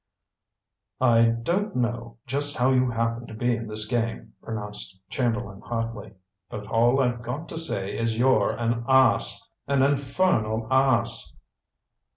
[0.99, 6.15] "I don't know just how you happen to be in this game," pronounced Chamberlain hotly,
[6.49, 11.33] "but all I've got to say is you're an ass an infernal ass."